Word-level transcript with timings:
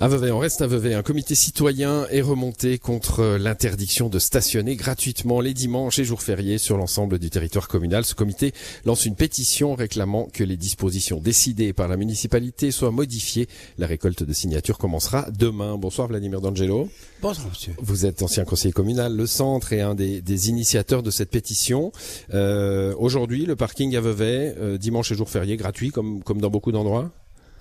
À 0.00 0.08
Vevey, 0.08 0.30
on 0.32 0.38
reste 0.38 0.62
à 0.62 0.66
Vevey. 0.66 0.94
Un 0.94 1.02
comité 1.02 1.34
citoyen 1.34 2.06
est 2.10 2.22
remonté 2.22 2.78
contre 2.78 3.36
l'interdiction 3.38 4.08
de 4.08 4.18
stationner 4.18 4.74
gratuitement 4.74 5.40
les 5.40 5.54
dimanches 5.54 5.98
et 5.98 6.04
jours 6.04 6.22
fériés 6.22 6.58
sur 6.58 6.76
l'ensemble 6.76 7.18
du 7.18 7.30
territoire 7.30 7.68
communal. 7.68 8.04
Ce 8.04 8.14
comité 8.14 8.52
lance 8.84 9.06
une 9.06 9.14
pétition 9.14 9.74
réclamant 9.74 10.28
que 10.32 10.42
les 10.42 10.56
dispositions 10.56 11.20
décidées 11.20 11.72
par 11.72 11.88
la 11.88 11.96
municipalité 11.96 12.70
soient 12.70 12.90
modifiées. 12.90 13.48
La 13.78 13.86
récolte 13.86 14.24
de 14.24 14.32
signatures 14.32 14.78
commencera 14.78 15.30
demain. 15.30 15.76
Bonsoir 15.76 16.08
Vladimir 16.08 16.40
D'Angelo. 16.40 16.88
Bonsoir 17.20 17.48
monsieur. 17.48 17.74
Vous 17.80 18.06
êtes 18.06 18.22
ancien 18.22 18.44
conseiller 18.44 18.72
communal, 18.72 19.14
le 19.14 19.26
centre 19.26 19.72
est 19.72 19.82
un 19.82 19.94
des, 19.94 20.20
des 20.20 20.48
initiateurs 20.48 21.02
de 21.02 21.10
cette 21.10 21.30
pétition. 21.30 21.92
Euh, 22.34 22.94
Aujourd'hui, 22.98 23.46
le 23.46 23.56
parking 23.56 23.94
à 23.94 24.00
Vevey, 24.00 24.54
euh, 24.58 24.78
dimanche 24.78 25.12
et 25.12 25.14
jours 25.14 25.30
fériés, 25.30 25.56
gratuit 25.56 25.90
comme, 25.90 26.22
comme 26.22 26.40
dans 26.40 26.50
beaucoup 26.50 26.72
d'endroits? 26.72 27.12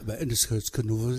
Ben, 0.06 0.18
ce, 0.36 0.60
ce, 0.60 0.72
que 0.72 0.82
nous, 0.82 1.18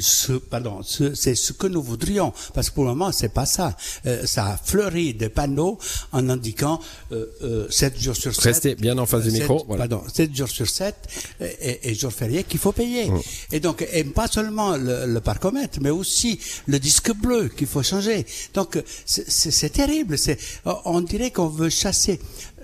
ce, 0.00 0.32
pardon, 0.32 0.80
c'est 0.82 1.34
ce 1.34 1.52
que 1.52 1.66
nous 1.66 1.82
voudrions, 1.82 2.32
parce 2.54 2.70
que 2.70 2.74
pour 2.74 2.84
le 2.84 2.90
moment 2.90 3.12
c'est 3.12 3.32
pas 3.32 3.46
ça. 3.46 3.76
Euh, 4.06 4.26
ça 4.26 4.46
a 4.46 4.56
fleuri 4.56 5.14
des 5.14 5.28
panneaux 5.28 5.78
en 6.12 6.28
indiquant 6.28 6.80
euh, 7.12 7.26
euh, 7.42 7.70
7 7.70 8.00
jours 8.00 8.16
sur 8.16 8.34
7. 8.34 8.44
Restez 8.44 8.74
bien 8.74 8.96
en 8.98 9.06
face 9.06 9.24
du 9.24 9.30
micro. 9.30 9.64
Voilà. 9.66 9.88
Pardon, 9.88 10.04
7 10.12 10.34
jours 10.34 10.48
sur 10.48 10.68
7 10.68 10.94
et, 11.40 11.90
et 11.90 11.94
jours 11.94 12.12
fériés 12.12 12.44
qu'il 12.44 12.60
faut 12.60 12.72
payer. 12.72 13.10
Mmh. 13.10 13.20
Et 13.52 13.60
donc, 13.60 13.86
et 13.92 14.04
pas 14.04 14.28
seulement 14.28 14.76
le, 14.76 15.06
le 15.06 15.20
parcomètre, 15.20 15.78
mais 15.80 15.90
aussi 15.90 16.38
le 16.66 16.78
disque 16.78 17.12
bleu 17.14 17.48
qu'il 17.48 17.66
faut 17.66 17.82
changer. 17.82 18.26
Donc, 18.54 18.82
c'est 19.06 19.70
terrible. 19.70 20.18
C'est, 20.18 20.38
on 20.84 21.00
dirait 21.00 21.30
qu'on 21.30 21.48
veut 21.48 21.70
chasser 21.70 22.20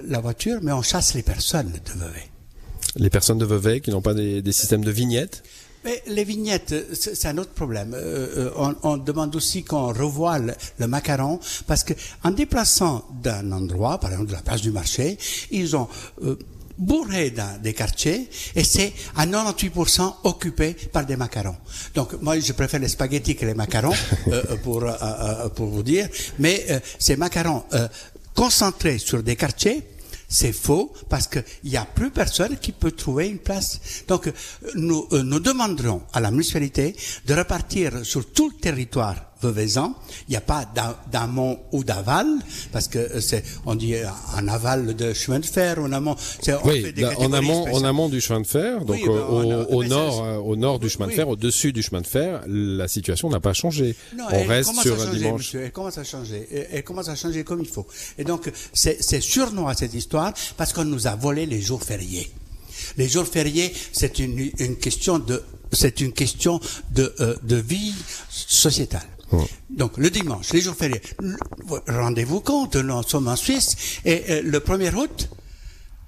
la 0.06 0.20
voiture, 0.20 0.58
mais 0.62 0.72
on 0.72 0.82
chasse 0.82 1.14
les 1.14 1.22
personnes 1.22 1.72
de. 1.72 2.33
Les 2.96 3.10
personnes 3.10 3.38
de 3.38 3.44
Vevey 3.44 3.80
qui 3.80 3.90
n'ont 3.90 4.02
pas 4.02 4.14
des, 4.14 4.42
des, 4.42 4.52
systèmes 4.52 4.84
de 4.84 4.90
vignettes 4.90 5.42
mais 5.84 6.02
les 6.06 6.24
vignettes, 6.24 6.74
c'est 6.94 7.26
un 7.26 7.36
autre 7.36 7.50
problème. 7.50 7.94
Euh, 7.94 8.50
on, 8.56 8.74
on, 8.82 8.96
demande 8.96 9.36
aussi 9.36 9.64
qu'on 9.64 9.92
revoie 9.92 10.38
le, 10.38 10.54
le, 10.78 10.86
macaron, 10.86 11.38
parce 11.66 11.84
que 11.84 11.92
en 12.22 12.30
déplaçant 12.30 13.04
d'un 13.22 13.52
endroit, 13.52 14.00
par 14.00 14.10
exemple 14.10 14.30
de 14.30 14.32
la 14.32 14.40
place 14.40 14.62
du 14.62 14.70
marché, 14.70 15.18
ils 15.50 15.76
ont 15.76 15.86
euh, 16.22 16.38
bourré 16.78 17.30
dans 17.32 17.60
des 17.60 17.74
quartiers 17.74 18.30
et 18.56 18.64
c'est 18.64 18.94
à 19.14 19.26
98% 19.26 20.14
occupé 20.24 20.74
par 20.90 21.04
des 21.04 21.16
macarons. 21.16 21.56
Donc 21.94 22.20
moi 22.22 22.38
je 22.40 22.52
préfère 22.54 22.80
les 22.80 22.88
spaghettis 22.88 23.36
que 23.36 23.44
les 23.44 23.54
macarons 23.54 23.92
euh, 24.28 24.56
pour 24.62 24.82
euh, 24.84 25.48
pour 25.50 25.66
vous 25.66 25.82
dire, 25.82 26.08
mais 26.38 26.64
ces 26.98 27.16
macarons 27.16 27.64
concentrés 28.34 28.98
sur 28.98 29.22
des 29.22 29.36
quartiers 29.36 29.82
c'est 30.34 30.52
faux 30.52 30.92
parce 31.08 31.28
qu'il 31.28 31.44
n'y 31.64 31.76
a 31.76 31.84
plus 31.84 32.10
personne 32.10 32.56
qui 32.56 32.72
peut 32.72 32.90
trouver 32.90 33.28
une 33.28 33.38
place. 33.38 33.80
Donc, 34.08 34.32
nous, 34.74 35.06
euh, 35.12 35.22
nous 35.22 35.38
demanderons 35.38 36.02
à 36.12 36.20
la 36.20 36.32
municipalité 36.32 36.96
de 37.24 37.34
repartir 37.34 38.04
sur 38.04 38.32
tout 38.32 38.50
le 38.50 38.60
territoire 38.60 39.14
Il 39.52 40.30
n'y 40.30 40.36
a 40.36 40.40
pas 40.40 40.66
d'amont 41.10 41.58
ou 41.72 41.84
d'aval, 41.84 42.26
parce 42.72 42.88
que 42.88 43.20
c'est, 43.20 43.44
on 43.66 43.74
dit 43.74 43.94
en 44.36 44.48
aval 44.48 44.94
de 44.94 45.12
chemin 45.12 45.40
de 45.40 45.46
fer, 45.46 45.78
en 45.78 45.92
amont. 45.92 46.16
On 46.48 46.68
oui, 46.68 46.94
en 47.18 47.32
amont, 47.32 47.66
en 47.72 47.84
amont 47.84 48.08
du 48.08 48.20
chemin 48.20 48.40
de 48.40 48.46
fer, 48.46 48.84
donc 48.84 48.96
oui, 48.96 49.02
ben, 49.06 49.12
au, 49.12 49.50
a, 49.50 49.68
au 49.70 49.84
nord, 49.84 50.24
euh, 50.24 50.36
au 50.36 50.56
nord 50.56 50.78
du 50.78 50.88
chemin 50.88 51.06
de 51.06 51.12
fer, 51.12 51.28
au-dessus 51.28 51.72
du 51.72 51.82
chemin 51.82 52.00
de 52.00 52.06
fer, 52.06 52.42
la 52.46 52.88
situation 52.88 53.28
n'a 53.30 53.40
pas 53.40 53.52
changé. 53.52 53.96
Non, 54.16 54.24
on 54.30 54.44
reste 54.44 54.74
sur 54.80 55.00
un 55.00 55.12
dimanche. 55.12 55.40
Monsieur, 55.40 55.62
elle 55.62 55.72
commence 55.72 55.98
à 55.98 56.04
changer. 56.04 56.48
Elle, 56.50 56.68
elle 56.72 56.84
commence 56.84 57.08
à 57.08 57.16
changer 57.16 57.44
comme 57.44 57.60
il 57.60 57.68
faut. 57.68 57.86
Et 58.18 58.24
donc, 58.24 58.50
c'est 58.72 59.20
surnois 59.20 59.74
cette 59.74 59.94
histoire, 59.94 60.32
parce 60.56 60.72
qu'on 60.72 60.84
nous 60.84 61.06
a 61.06 61.14
volé 61.14 61.46
les 61.46 61.60
jours 61.60 61.82
fériés. 61.82 62.30
Les 62.96 63.08
jours 63.08 63.26
fériés, 63.26 63.72
c'est 63.92 64.18
une, 64.18 64.50
une 64.58 64.76
question 64.76 65.18
de, 65.18 65.42
c'est 65.74 66.00
une 66.00 66.12
question 66.12 66.60
de, 66.92 67.14
euh, 67.20 67.36
de 67.42 67.56
vie 67.56 67.94
sociétale. 68.30 69.08
Donc 69.70 69.98
le 69.98 70.10
dimanche, 70.10 70.52
les 70.52 70.60
jours 70.60 70.76
fériés. 70.76 71.00
Rendez-vous 71.88 72.40
compte, 72.40 72.76
nous 72.76 73.02
sommes 73.02 73.28
en 73.28 73.36
Suisse 73.36 73.98
et 74.04 74.22
euh, 74.28 74.42
le 74.44 74.60
1er 74.60 74.94
août, 74.94 75.28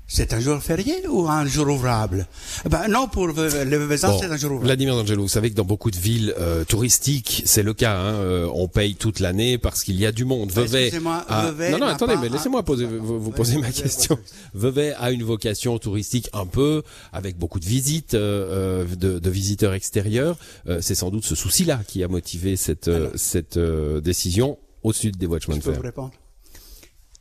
c'est 0.09 0.33
un 0.33 0.41
jour 0.41 0.63
férié 0.63 0.95
ou 1.09 1.29
un 1.29 1.47
jour 1.47 1.69
ouvrable? 1.69 2.27
Ben 2.69 2.87
Non, 2.89 3.09
pour 3.09 3.27
les 3.29 3.33
Vezans, 3.35 4.13
bon, 4.13 4.19
c'est 4.21 4.27
un 4.27 4.37
jour 4.37 4.53
ouvrable. 4.53 4.67
Vladimir 4.67 4.95
D'Angelo, 4.95 5.23
vous 5.23 5.29
savez 5.29 5.51
que 5.51 5.57
dans 5.57 5.65
beaucoup 5.65 5.91
de 5.91 5.97
villes 5.97 6.33
euh, 6.39 6.65
touristiques, 6.65 7.43
c'est 7.45 7.63
le 7.63 7.75
cas. 7.75 7.97
Hein, 7.99 8.15
euh, 8.15 8.49
on 8.55 8.69
paye 8.69 8.95
toute 8.95 9.19
l'année 9.21 9.59
parce 9.59 9.83
qu'il 9.83 9.97
y 9.97 10.07
a 10.07 10.13
du 10.13 10.25
monde. 10.25 10.53
Vevey. 10.53 10.85
Excusez-moi, 10.85 11.25
a... 11.29 11.51
Vevey 11.51 11.71
Non, 11.73 11.79
non, 11.79 11.87
attendez, 11.87 12.15
mais 12.21 12.29
laissez-moi 12.29 12.63
poser, 12.63 12.87
Ah, 12.89 12.97
vous, 13.01 13.21
vous 13.21 13.31
poser 13.33 13.59
ma 13.59 13.71
question. 13.73 14.19
Vevey 14.55 14.95
a 14.99 15.11
une 15.11 15.25
vocation 15.25 15.79
touristique 15.79 16.31
un 16.33 16.47
peu, 16.47 16.83
avec 17.13 17.37
beaucoup 17.37 17.59
de 17.59 17.67
visites, 17.67 18.15
euh, 18.15 18.85
de, 18.85 19.19
de, 19.19 19.31
visiteurs 19.31 19.75
extérieurs. 19.75 20.37
Euh, 20.69 20.79
c'est 20.81 20.95
sans 20.95 21.11
doute 21.11 21.25
ce 21.25 21.35
souci-là 21.35 21.81
qui 21.87 22.05
a 22.05 22.09
motivé 22.09 22.57
cette, 22.57 22.89
Alors, 22.89 23.11
cette 23.17 23.59
décision 23.59 24.59
au 24.83 24.93
sud 24.93 25.17
des 25.17 25.27
chemin 25.41 25.57
de 25.57 25.63
fer. 25.63 25.75
vous 25.75 25.83
répondre 25.83 26.13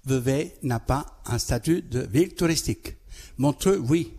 Vevey 0.06 0.56
n'a 0.64 0.80
pas 0.80 1.06
un 1.26 1.38
statut 1.40 1.82
de 1.82 2.00
ville 2.02 2.34
touristique. 2.36 2.96
Montreux, 3.38 3.78
oui. 3.78 4.14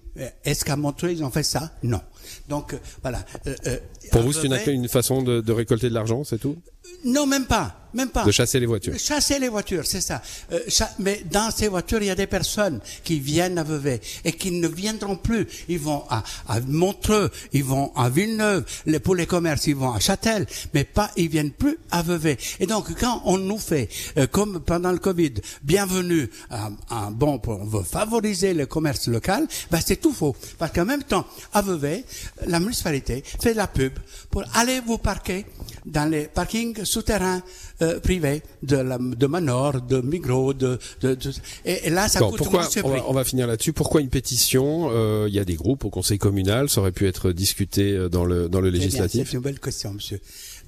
Est-ce 0.45 0.65
qu'à 0.65 0.77
Montreux, 0.77 1.11
ils 1.13 1.23
ont 1.25 1.31
fait 1.31 1.43
ça? 1.43 1.73
Non. 1.83 2.01
Donc, 2.49 2.75
euh, 2.75 2.79
voilà. 3.03 3.25
Euh, 3.47 3.79
Pour 4.13 4.23
vous, 4.23 4.33
c'est 4.33 4.47
une, 4.47 4.59
une, 4.83 4.89
façon 4.89 5.23
de, 5.23 5.41
de 5.41 5.53
récolter 5.53 5.89
de 5.89 5.95
l'argent, 5.95 6.25
c'est 6.25 6.39
tout? 6.39 6.57
Non, 7.05 7.27
même 7.27 7.47
pas. 7.47 7.83
Même 7.95 8.11
pas. 8.11 8.25
De 8.25 8.31
chasser 8.31 8.61
les 8.61 8.67
voitures. 8.67 8.99
Chasser 8.99 9.39
les 9.39 9.49
voitures, 9.49 9.87
c'est 9.87 10.03
ça. 10.03 10.21
Euh, 10.53 10.61
cha 10.69 10.91
mais 10.99 11.23
dans 11.31 11.51
ces 11.51 11.69
voitures, 11.69 12.03
il 12.03 12.07
y 12.07 12.11
a 12.11 12.15
des 12.15 12.27
personnes 12.27 12.81
qui 13.05 13.19
viennent 13.21 13.57
à 13.57 13.63
Vevey 13.63 14.01
et 14.25 14.33
qui 14.33 14.51
ne 14.51 14.69
viendront 14.69 15.17
plus. 15.17 15.47
Ils 15.69 15.79
vont 15.79 16.05
à, 16.11 16.23
à 16.47 16.61
Montreux, 16.61 17.31
ils 17.55 17.65
vont 17.65 17.93
à 17.97 18.11
Villeneuve, 18.11 18.65
les, 18.85 19.01
pour 19.01 19.15
les 19.15 19.25
commerces, 19.27 19.67
ils 19.67 19.77
vont 19.77 19.93
à 19.93 20.01
Châtel, 20.01 20.47
mais 20.75 20.85
pas, 20.85 21.11
ils 21.17 21.29
viennent 21.29 21.53
plus 21.53 21.79
à 21.91 22.03
Vevey. 22.03 22.37
Et 22.61 22.67
donc, 22.67 22.93
quand 23.01 23.23
on 23.25 23.39
nous 23.39 23.59
fait, 23.59 23.89
euh, 24.19 24.27
comme 24.27 24.61
pendant 24.61 24.93
le 24.93 24.99
Covid, 24.99 25.35
bienvenue, 25.63 26.29
à, 26.51 26.69
à, 26.91 27.11
bon, 27.11 27.41
on 27.47 27.65
veut 27.65 27.85
favoriser 27.85 28.53
le 28.53 28.67
commerce 28.67 29.07
local, 29.09 29.47
ben 29.71 29.81
c'est 29.85 29.97
tout 29.97 30.13
faux. 30.13 30.37
Parce 30.59 30.73
qu'en 30.73 30.85
même 30.85 31.05
temps, 31.05 31.27
à 31.55 31.63
Vevey, 31.63 32.05
la 32.47 32.61
municipalité 32.61 33.23
fait 33.25 33.53
de 33.53 33.59
la 33.59 33.67
pub 33.67 33.93
pour 34.31 34.45
aller 34.55 34.81
vous 34.81 34.99
parquer 34.99 35.47
dans 35.85 36.11
les 36.11 36.27
parkings 36.27 36.85
souterrains 36.85 37.43
euh, 37.83 38.01
privés 38.01 38.43
de, 38.63 38.77
la, 38.77 38.99
de 38.99 39.27
Manor, 39.27 39.81
de 39.83 40.01
Migros, 40.01 40.55
de, 40.55 40.79
de, 41.01 41.15
de 41.15 41.31
et, 41.65 41.87
et, 41.87 41.91
là 41.91 42.09
ça 42.09 42.21
bon, 42.21 42.31
coûte 42.31 42.39
pourquoi, 42.39 42.69
on 42.85 42.89
va, 42.89 43.05
on 43.09 43.13
va, 43.13 43.25
finir 43.25 43.47
là-dessus. 43.47 43.73
Pourquoi 43.73 44.01
une 44.01 44.09
pétition 44.09 44.91
Il 44.91 44.97
euh, 44.97 45.29
y 45.29 45.39
a 45.39 45.45
des 45.45 45.55
groupes 45.55 45.85
au 45.85 45.91
conseil 45.91 46.19
communal, 46.19 46.69
ça 46.69 46.81
aurait 46.81 46.93
pu 46.93 47.07
être 47.07 47.33
discuté 47.33 48.09
dans 48.11 48.25
le 48.25 48.49
dans 48.49 48.61
le 48.61 48.71
législatif. 48.71 49.29
C'est 49.31 49.37
une 49.37 49.43
belle 49.43 49.61
question, 49.61 49.93
monsieur. 49.93 50.21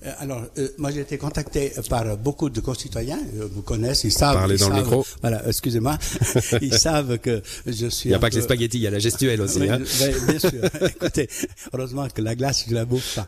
Euh, 0.05 0.13
alors, 0.19 0.45
euh, 0.59 0.69
moi 0.79 0.93
j'ai 0.93 1.01
été 1.01 1.19
contacté 1.19 1.73
par 1.89 2.17
beaucoup 2.17 2.51
de 2.51 2.61
concitoyens, 2.61 3.19
euh, 3.37 3.49
vous 3.53 3.63
connaissent, 3.63 4.05
ils 4.05 4.13
savent. 4.13 4.37
Parlez 4.37 4.55
ils 4.55 4.61
dans 4.61 4.67
savent, 4.67 4.77
le 4.77 4.83
micro. 4.83 5.07
Voilà, 5.21 5.43
excusez-moi. 5.49 5.99
ils 6.61 6.79
savent 6.79 7.19
que 7.19 7.43
je 7.67 7.89
suis. 7.89 8.09
Il 8.09 8.13
n'y 8.13 8.15
a 8.15 8.19
pas 8.19 8.31
que 8.31 8.37
les 8.37 8.43
spaghettis, 8.43 8.79
il 8.79 8.83
y 8.83 8.87
a 8.87 8.91
la 8.91 9.01
gestuelle 9.01 9.41
aussi. 9.41 9.61
Oui, 9.61 9.69
hein. 9.69 9.81
bien 10.27 10.39
sûr. 10.39 10.53
Écoutez, 10.87 11.29
heureusement 11.73 12.09
que 12.09 12.23
la 12.23 12.37
glace, 12.37 12.65
je 12.69 12.75
la 12.75 12.85
bouffe 12.85 13.17
pas. 13.17 13.27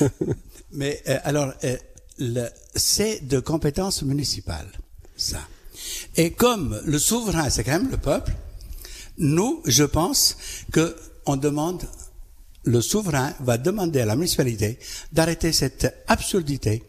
Mais 0.72 1.02
alors, 1.24 1.52
c'est 2.74 3.26
de 3.26 3.40
compétence 3.40 4.02
municipale, 4.02 4.66
ça. 5.16 5.40
Et 6.16 6.30
comme 6.30 6.80
le 6.84 6.98
souverain, 6.98 7.50
c'est 7.50 7.64
quand 7.64 7.72
même 7.72 7.90
le 7.90 7.96
peuple, 7.96 8.32
nous, 9.18 9.60
je 9.66 9.84
pense 9.84 10.36
que 10.72 10.96
on 11.26 11.36
demande 11.36 11.82
le 12.64 12.80
souverain 12.80 13.32
va 13.40 13.58
demander 13.58 14.00
à 14.00 14.06
la 14.06 14.16
municipalité 14.16 14.78
d'arrêter 15.12 15.52
cette 15.52 15.92
absurdité 16.06 16.82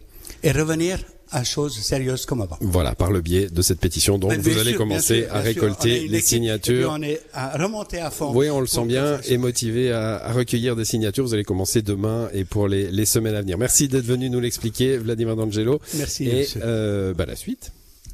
et 0.44 0.52
revenir 0.52 1.00
à 1.34 1.44
choses 1.44 1.76
sérieuses 1.80 2.26
comme 2.28 2.42
avant. 2.42 2.58
Voilà, 2.62 2.94
par 2.94 3.12
le 3.12 3.22
biais 3.22 3.50
de 3.50 3.62
cette 3.64 3.80
pétition. 3.80 4.20
Donc, 4.20 4.34
vous 4.34 4.58
allez 4.60 4.76
commencer 4.76 5.24
sûr, 5.24 5.36
à 5.36 5.40
récolter 5.40 6.08
les 6.08 6.22
signatures. 6.22 6.92
on 6.94 7.02
est 7.02 7.22
à 7.34 7.58
remonter 7.58 8.00
à 8.00 8.12
fond. 8.12 8.32
Oui, 8.36 8.50
on 8.52 8.62
le 8.62 8.68
sent 8.68 8.86
bien 8.86 9.20
et 9.26 9.38
motivé 9.38 9.92
à, 9.92 10.18
à, 10.18 10.32
recueillir 10.32 10.76
des 10.76 10.86
signatures. 10.86 11.26
Vous 11.26 11.34
allez 11.34 11.44
commencer 11.44 11.82
demain 11.82 12.30
et 12.34 12.46
pour 12.46 12.68
les, 12.68 12.92
les 12.92 13.06
semaines 13.06 13.36
à 13.36 13.42
venir. 13.42 13.58
Merci 13.58 13.88
d'être 13.88 14.06
venu 14.06 14.30
nous 14.30 14.40
l'expliquer, 14.40 14.98
Vladimir 14.98 15.36
D'Angelo. 15.36 15.82
Merci. 15.96 16.26
Et 16.26 16.48
euh, 16.62 17.16
bah, 17.16 17.26
la 17.26 17.36
suite. 17.36 17.72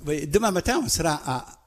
Oui, 0.07 0.25
demain 0.25 0.51
matin, 0.51 0.81
on 0.83 0.87
sera 0.87 1.21
à 1.25 1.58